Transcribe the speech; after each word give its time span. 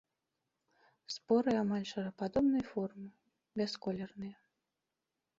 Споры 1.15 1.51
амаль 1.63 1.85
шарападобнай 1.89 2.63
формы, 2.71 3.09
бясколерныя. 3.61 4.35